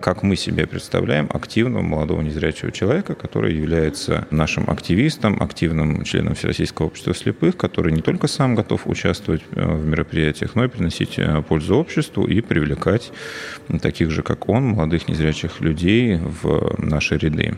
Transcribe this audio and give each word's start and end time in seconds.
как 0.00 0.22
мы 0.22 0.36
себе 0.36 0.66
представляем 0.66 1.28
активного 1.32 1.82
молодого 1.82 2.20
незрячего 2.20 2.72
человека, 2.72 3.14
который 3.14 3.54
является 3.54 4.26
нашим 4.30 4.68
активистом, 4.68 5.40
активным 5.40 6.04
членом 6.04 6.34
Всероссийского 6.34 6.86
общества 6.86 7.14
слепых, 7.14 7.56
который 7.56 7.92
не 7.92 8.02
только 8.02 8.26
сам 8.26 8.54
готов 8.54 8.86
участвовать 8.86 9.42
э, 9.52 9.64
в 9.64 9.86
мероприятиях, 9.86 10.54
но 10.54 10.64
и 10.64 10.68
приносить 10.68 11.18
э, 11.18 11.42
пользу 11.42 11.76
обществу 11.76 12.26
и 12.26 12.40
привлекать 12.40 13.12
таких 13.80 14.10
же, 14.10 14.22
как 14.22 14.48
он, 14.48 14.64
молодых 14.64 15.08
незрячих 15.08 15.60
людей 15.60 16.16
в 16.16 16.74
наши 16.78 17.16
ряды. 17.16 17.54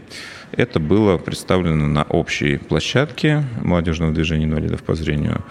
Это 0.52 0.78
было 0.78 1.18
представлено 1.18 1.86
на 1.86 2.04
общей 2.04 2.58
площадке 2.58 3.44
молодежного 3.62 4.12
движения 4.12 4.44
инвалидов 4.44 4.82
по 4.82 4.94
зрению 4.94 5.44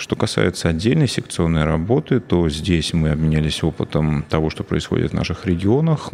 что 0.00 0.16
касается 0.16 0.70
отдельной 0.70 1.06
секционной 1.06 1.64
работы, 1.64 2.20
то 2.20 2.48
здесь 2.48 2.94
мы 2.94 3.10
обменялись 3.10 3.62
опытом 3.62 4.22
того, 4.22 4.48
что 4.48 4.64
происходит 4.64 5.10
в 5.10 5.14
наших 5.14 5.46
регионах. 5.46 6.10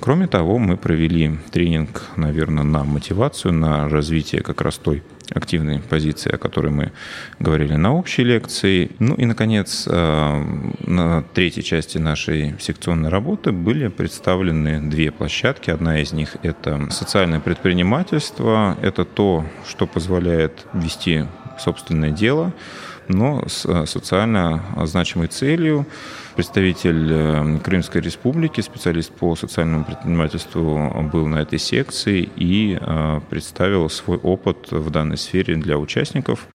Кроме 0.00 0.26
того, 0.26 0.56
мы 0.58 0.78
провели 0.78 1.38
тренинг, 1.50 2.02
наверное, 2.16 2.64
на 2.64 2.82
мотивацию, 2.84 3.52
на 3.52 3.90
развитие 3.90 4.40
как 4.40 4.62
раз 4.62 4.78
той 4.78 5.02
активной 5.34 5.80
позиции, 5.80 6.32
о 6.32 6.38
которой 6.38 6.72
мы 6.72 6.92
говорили 7.38 7.74
на 7.74 7.94
общей 7.94 8.24
лекции. 8.24 8.90
Ну 9.00 9.14
и, 9.16 9.26
наконец, 9.26 9.86
э, 9.86 10.44
на 10.86 11.22
третьей 11.34 11.62
части 11.62 11.98
нашей 11.98 12.54
секционной 12.58 13.10
работы 13.10 13.52
были 13.52 13.88
представлены 13.88 14.80
две 14.88 15.10
площадки. 15.10 15.68
Одна 15.68 16.00
из 16.00 16.12
них– 16.12 16.36
это 16.42 16.88
социальное 16.90 17.40
предпринимательство. 17.40 18.78
Это 18.80 19.04
то, 19.04 19.44
что 19.68 19.86
позволяет 19.86 20.64
вести 20.72 21.26
собственное 21.58 22.12
дело– 22.12 22.54
но 23.08 23.42
с 23.48 23.64
э, 23.66 23.86
социально 23.86 24.62
значимой 24.84 25.28
целью. 25.28 25.86
Представитель 26.34 27.12
э, 27.12 27.58
Крымской 27.64 28.00
Республики, 28.00 28.60
специалист 28.60 29.12
по 29.12 29.36
социальному 29.36 29.84
предпринимательству, 29.84 30.90
был 31.12 31.26
на 31.26 31.36
этой 31.36 31.58
секции 31.58 32.28
и 32.36 32.78
э, 32.80 33.20
представил 33.30 33.88
свой 33.88 34.18
опыт 34.18 34.70
в 34.70 34.90
данной 34.90 35.16
сфере 35.16 35.56
для 35.56 35.78
участников. 35.78 36.48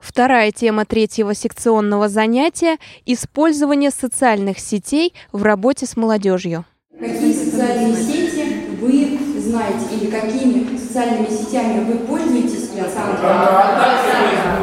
Вторая 0.00 0.52
тема 0.52 0.84
третьего 0.84 1.34
секционного 1.34 2.08
занятия– 2.08 2.78
использование 3.06 3.90
социальных 3.90 4.58
сетей 4.60 5.12
в 5.32 5.42
работе 5.42 5.86
с 5.86 5.96
молодежью. 5.96 6.64
Какие 6.98 7.32
социальные 7.32 7.96
сети 7.96 8.44
вы 8.80 9.18
знаете 9.40 9.96
или 10.00 10.10
какими 10.10 10.76
социальными 10.76 11.28
сетями 11.28 11.84
вы 11.84 11.98
пользуетесь, 12.06 12.70
Александр? 12.76 14.57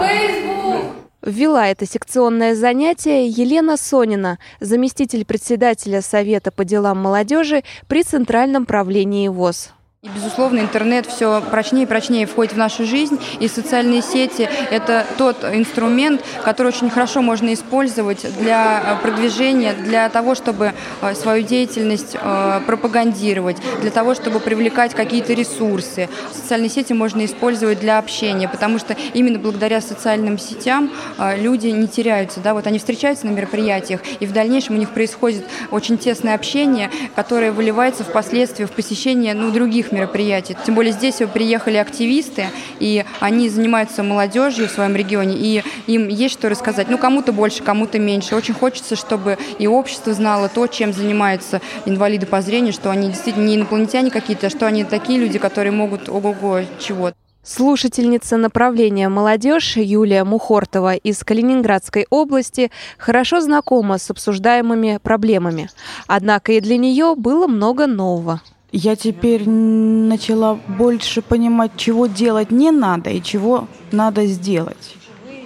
Ввела 1.26 1.68
это 1.68 1.88
секционное 1.88 2.54
занятие 2.54 3.28
Елена 3.28 3.78
Сонина, 3.78 4.38
заместитель 4.60 5.26
председателя 5.26 6.04
Совета 6.04 6.52
по 6.52 6.64
делам 6.64 7.00
молодежи 7.00 7.64
при 7.88 8.04
Центральном 8.04 8.68
правлении 8.68 9.28
ВОЗ. 9.28 9.75
И, 10.06 10.10
безусловно, 10.14 10.60
интернет 10.60 11.08
все 11.08 11.42
прочнее 11.42 11.86
и 11.86 11.88
прочнее 11.88 12.28
входит 12.28 12.54
в 12.54 12.58
нашу 12.58 12.86
жизнь, 12.86 13.20
и 13.40 13.48
социальные 13.48 14.04
сети– 14.04 14.48
это 14.70 15.04
тот 15.18 15.44
инструмент, 15.44 16.24
который 16.44 16.68
очень 16.68 16.92
хорошо 16.92 17.24
можно 17.24 17.52
использовать 17.56 18.24
для 18.38 18.84
э, 18.86 19.02
продвижения, 19.02 19.74
для 19.74 20.08
того, 20.10 20.36
чтобы 20.36 20.74
э, 21.02 21.16
свою 21.16 21.42
деятельность 21.42 22.16
э, 22.22 22.62
пропагандировать, 22.68 23.58
для 23.82 23.90
того, 23.90 24.14
чтобы 24.14 24.40
привлекать 24.40 24.94
какие-то 24.94 25.34
ресурсы. 25.34 26.08
Социальные 26.32 26.70
сети 26.70 26.94
можно 26.94 27.26
использовать 27.26 27.80
для 27.80 27.98
общения, 27.98 28.48
потому 28.48 28.78
что 28.78 28.96
именно 29.16 29.40
благодаря 29.40 29.82
социальным 29.82 30.38
сетям 30.38 30.92
люди 31.38 31.68
не 31.68 31.88
теряются. 31.88 32.42
Да? 32.42 32.54
Вот 32.54 32.68
они 32.68 32.78
встречаются 32.78 33.26
на 33.26 33.32
мероприятиях, 33.32 34.02
и 34.20 34.28
в 34.28 34.34
дальнейшем 34.34 34.76
у 34.76 34.78
них 34.78 34.92
происходит 34.92 35.46
очень 35.72 35.98
тесное 35.98 36.36
общение, 36.36 36.92
которое 37.16 37.52
выливается 37.52 38.04
впоследствии 38.04 38.66
в 38.66 38.72
посещение 38.72 39.34
ну, 39.34 39.50
других 39.50 39.95
мероприятий. 39.96 40.56
Тем 40.66 40.76
более 40.76 40.94
здесь 40.94 41.22
приехали 41.34 41.78
активисты, 41.78 42.48
и 42.80 43.06
они 43.20 43.50
занимаются 43.50 44.04
молодежью 44.04 44.68
в 44.68 44.72
своем 44.72 44.96
регионе, 44.96 45.36
и 45.38 45.64
им 45.88 46.08
есть 46.08 46.34
что 46.34 46.50
рассказать. 46.50 46.90
Ну, 46.90 46.98
кому-то 46.98 47.32
больше, 47.32 47.64
кому-то 47.64 48.00
меньше. 48.00 48.36
Очень 48.36 48.54
хочется, 48.54 48.96
чтобы 48.96 49.38
и 49.60 49.68
общество 49.68 50.14
знало 50.14 50.50
то, 50.50 50.68
чем 50.68 50.94
занимаются 50.94 51.62
инвалиды 51.86 52.26
по 52.26 52.42
зрению, 52.42 52.74
что 52.74 52.92
они 52.92 53.08
действительно 53.10 53.46
не 53.46 53.56
инопланетяне 53.56 54.12
какие-то, 54.12 54.48
а 54.48 54.50
что 54.50 54.68
они 54.68 54.84
такие 54.84 55.20
люди, 55.20 55.40
которые 55.40 55.72
могут 55.72 56.10
ого-го 56.10 56.62
чего 56.80 57.12
Слушательница 57.48 58.38
направления 58.38 59.08
«Молодежь» 59.08 59.78
Юлия 59.78 60.24
Мухортова 60.24 60.96
из 60.96 61.24
Калининградской 61.24 62.08
области 62.10 62.72
хорошо 62.98 63.40
знакома 63.40 64.00
с 64.00 64.10
обсуждаемыми 64.10 65.00
проблемами. 65.04 65.70
Однако 66.08 66.54
и 66.54 66.60
для 66.60 66.78
нее 66.78 67.14
было 67.16 67.46
много 67.46 67.86
нового 67.86 68.42
я 68.72 68.96
теперь 68.96 69.48
начала 69.50 70.60
больше 70.68 71.22
понимать, 71.22 71.72
чего 71.78 72.08
делать 72.08 72.52
не 72.52 72.72
надо 72.72 73.10
и 73.10 73.22
чего 73.22 73.68
надо 73.92 74.26
сделать. 74.26 74.96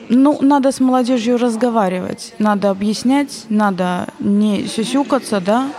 Ну, 0.10 0.40
надо 0.42 0.72
с 0.72 0.80
молодежью 0.80 1.38
разговаривать, 1.38 2.34
надо 2.40 2.72
объяснять, 2.72 3.46
надо 3.50 4.08
не 4.20 4.66
сюсюкаться, 4.66 5.40
да, 5.40 5.70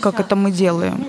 как 0.00 0.18
это 0.18 0.34
мы 0.34 0.50
делаем. 0.50 1.06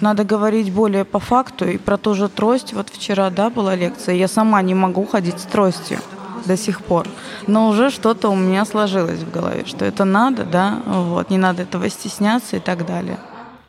Надо 0.00 0.24
говорить 0.24 0.72
более 0.72 1.04
по 1.04 1.18
факту 1.18 1.68
и 1.68 1.76
про 1.76 1.96
ту 1.96 2.14
же 2.14 2.28
трость. 2.28 2.72
Вот 2.72 2.88
вчера, 2.88 3.30
да, 3.30 3.50
была 3.50 3.74
лекция. 3.74 4.14
Я 4.14 4.28
сама 4.28 4.62
не 4.62 4.74
могу 4.74 5.06
ходить 5.06 5.40
с 5.40 5.44
тростью 5.44 5.98
до 6.44 6.56
сих 6.56 6.82
пор. 6.82 7.06
Но 7.46 7.68
уже 7.68 7.90
что-то 7.90 8.30
у 8.30 8.36
меня 8.36 8.64
сложилось 8.64 9.20
в 9.20 9.30
голове, 9.30 9.64
что 9.66 9.84
это 9.84 10.04
надо, 10.04 10.44
да, 10.44 10.78
вот, 10.86 11.30
не 11.30 11.38
надо 11.38 11.62
этого 11.62 11.88
стесняться 11.88 12.56
и 12.56 12.60
так 12.60 12.86
далее. 12.86 13.18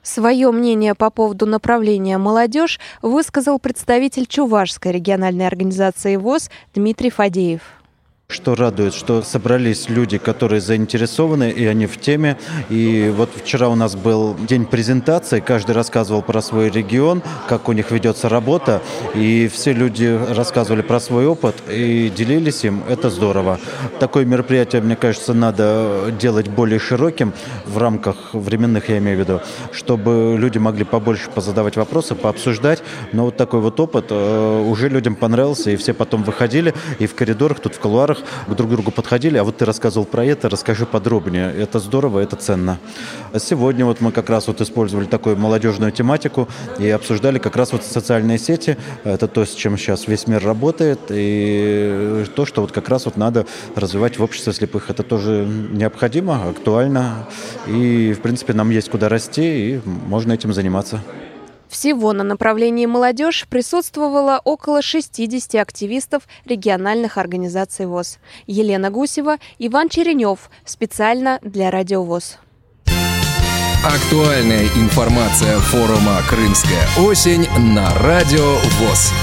Свое 0.01 0.51
мнение 0.51 0.95
по 0.95 1.09
поводу 1.09 1.45
направления 1.45 2.17
«Молодежь» 2.17 2.79
высказал 3.01 3.59
представитель 3.59 4.25
Чувашской 4.25 4.91
региональной 4.91 5.47
организации 5.47 6.15
ВОЗ 6.15 6.49
Дмитрий 6.73 7.09
Фадеев. 7.09 7.61
Что 8.31 8.53
радует, 8.53 8.93
что 8.93 9.23
собрались 9.23 9.89
люди, 9.89 10.19
которые 10.19 10.61
заинтересованы, 10.61 11.49
и 11.49 11.65
они 11.65 11.87
в 11.87 11.99
теме. 11.99 12.37
И 12.69 13.11
вот 13.17 13.31
вчера 13.35 13.69
у 13.69 13.75
нас 13.75 13.95
был 13.95 14.35
день 14.35 14.67
презентации, 14.67 15.39
каждый 15.39 15.71
рассказывал 15.71 16.21
про 16.21 16.39
свой 16.43 16.69
регион, 16.69 17.23
как 17.47 17.67
у 17.69 17.71
них 17.71 17.89
ведется 17.89 18.29
работа, 18.29 18.83
и 19.15 19.49
все 19.51 19.73
люди 19.73 20.15
рассказывали 20.29 20.83
про 20.83 20.99
свой 20.99 21.25
опыт 21.25 21.55
и 21.67 22.13
делились 22.15 22.63
им. 22.65 22.83
Это 22.87 23.09
здорово. 23.09 23.59
Такое 23.99 24.25
мероприятие, 24.25 24.83
мне 24.83 24.95
кажется, 24.95 25.33
надо 25.33 26.13
делать 26.21 26.49
более 26.49 26.77
широким 26.77 27.33
в 27.65 27.79
рамках 27.79 28.35
временных, 28.35 28.89
я 28.89 28.99
имею 28.99 29.17
в 29.17 29.21
виду, 29.21 29.41
чтобы 29.71 30.35
люди 30.37 30.59
могли 30.59 30.83
побольше 30.83 31.31
позадавать 31.31 31.77
вопросы, 31.77 32.13
пообсуждать. 32.13 32.83
Но 33.11 33.25
вот 33.25 33.37
такой 33.37 33.59
вот 33.59 33.79
опыт 33.79 34.05
э, 34.11 34.65
уже 34.69 34.87
людям 34.87 35.15
понравился, 35.15 35.71
и 35.71 35.77
все 35.77 35.95
потом 35.95 36.21
выходили 36.21 36.75
и 36.99 37.07
в 37.07 37.15
коридорах, 37.15 37.59
тут 37.59 37.73
в 37.73 37.79
к 38.47 38.53
друг 38.53 38.69
другу 38.69 38.91
подходили, 38.91 39.37
а 39.37 39.43
вот 39.43 39.57
ты 39.57 39.65
рассказывал 39.65 40.05
про 40.05 40.25
это, 40.25 40.49
расскажи 40.49 40.85
подробнее. 40.85 41.53
Это 41.53 41.79
здорово, 41.79 42.19
это 42.19 42.35
ценно. 42.35 42.79
Сегодня 43.37 43.85
вот 43.85 44.01
мы 44.01 44.11
как 44.11 44.29
раз 44.29 44.47
вот 44.47 44.61
использовали 44.61 45.05
такую 45.05 45.37
молодежную 45.37 45.91
тематику 45.91 46.47
и 46.79 46.89
обсуждали 46.89 47.39
как 47.39 47.55
раз 47.55 47.71
вот 47.71 47.83
социальные 47.83 48.37
сети. 48.37 48.77
Это 49.03 49.27
то, 49.27 49.45
с 49.45 49.53
чем 49.53 49.77
сейчас 49.77 50.07
весь 50.07 50.27
мир 50.27 50.43
работает, 50.43 50.99
и 51.09 52.25
то, 52.35 52.45
что 52.45 52.61
вот 52.61 52.71
как 52.71 52.89
раз 52.89 53.05
вот 53.05 53.17
надо 53.17 53.45
развивать 53.75 54.17
в 54.19 54.23
обществе 54.23 54.53
слепых. 54.53 54.89
Это 54.89 55.03
тоже 55.03 55.47
необходимо, 55.71 56.49
актуально, 56.49 57.27
и, 57.67 58.13
в 58.13 58.21
принципе, 58.21 58.53
нам 58.53 58.69
есть 58.69 58.89
куда 58.89 59.09
расти, 59.09 59.75
и 59.75 59.81
можно 59.85 60.33
этим 60.33 60.53
заниматься. 60.53 61.01
Всего 61.69 62.13
на 62.13 62.23
направлении 62.23 62.87
«Молодежь» 62.87 63.45
присутствовало 63.47 64.41
около 64.43 64.81
60 64.81 65.55
активистов 65.55 66.23
региональных 66.45 67.19
организаций 67.19 67.85
ВОЗ. 67.85 68.17
Елена 68.47 68.89
Гусева, 68.89 69.37
Иван 69.59 69.87
Черенев. 69.89 70.49
Специально 70.65 71.37
для 71.43 71.69
Радио 71.69 72.03
ВОЗ. 72.03 72.39
Актуальная 73.85 74.65
информация 74.75 75.57
форума 75.59 76.21
«Крымская 76.27 76.85
осень» 76.97 77.47
на 77.57 77.93
Радио 77.99 78.55
ВОЗ. 78.79 79.13